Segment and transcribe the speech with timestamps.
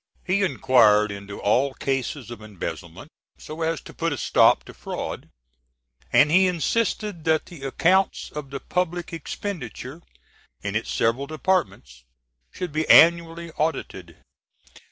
[0.25, 5.29] He inquired into all cases of embezzlement, so as to put a stop to fraud;
[6.11, 10.01] and he insisted that the accounts of the public expenditure
[10.63, 12.03] in its several departments
[12.51, 14.17] should be annually audited.